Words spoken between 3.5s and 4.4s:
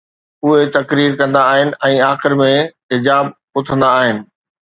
اٿندا آهن